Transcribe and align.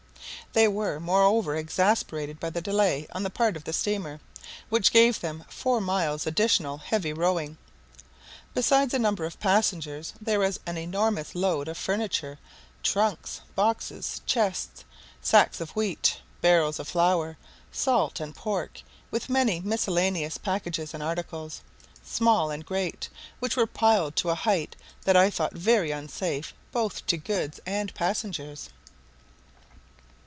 They 0.53 0.67
were 0.67 0.99
moreover 0.99 1.55
exasperated 1.55 2.37
by 2.37 2.49
the 2.49 2.59
delay 2.59 3.07
on 3.13 3.23
the 3.23 3.29
part 3.29 3.55
of 3.55 3.63
the 3.63 3.71
steamer, 3.71 4.19
which 4.67 4.91
gave 4.91 5.21
them 5.21 5.45
four 5.47 5.79
miles 5.79 6.27
additional 6.27 6.77
heavy 6.79 7.13
rowing. 7.13 7.57
Beside 8.53 8.93
a 8.93 8.99
number 8.99 9.23
of 9.23 9.39
passengers 9.39 10.13
there 10.19 10.41
was 10.41 10.59
an 10.65 10.77
enormous 10.77 11.35
load 11.35 11.69
of 11.69 11.77
furniture, 11.77 12.37
trunks, 12.83 13.39
boxes, 13.55 14.19
chests, 14.25 14.83
sacks 15.21 15.61
of 15.61 15.69
wheat, 15.69 16.17
barrels 16.41 16.79
of 16.81 16.89
flour, 16.89 17.37
salt, 17.71 18.19
and 18.19 18.35
pork, 18.35 18.81
with 19.09 19.29
many 19.29 19.61
miscellaneous 19.61 20.37
packages 20.37 20.93
and 20.93 21.01
articles, 21.01 21.61
small 22.03 22.51
and 22.51 22.65
great, 22.65 23.07
which 23.39 23.55
were 23.55 23.65
piled 23.65 24.17
to 24.17 24.29
a 24.29 24.35
height 24.35 24.75
that 25.05 25.15
I 25.15 25.29
thought 25.29 25.53
very 25.53 25.91
unsafe 25.91 26.53
both 26.73 27.05
to 27.07 27.15
goods 27.15 27.61
and 27.65 27.95
passengers. 27.95 28.69